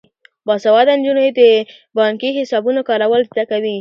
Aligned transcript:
باسواده 0.47 0.91
نجونې 0.99 1.29
د 1.39 1.39
بانکي 1.97 2.29
حسابونو 2.37 2.81
کارول 2.89 3.21
زده 3.29 3.43
کوي. 3.51 3.69